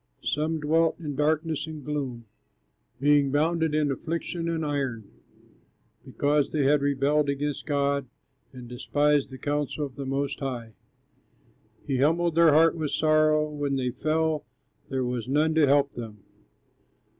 [0.23, 2.25] Some dwelt in darkness and gloom,
[2.99, 5.07] Being bound in affliction and iron,
[6.03, 8.07] Because they had rebelled against God,
[8.51, 10.73] And despised the counsel of the Most High.
[11.85, 14.43] He humbled their heart with sorrow; When they fell,
[14.89, 16.23] there was none to help them.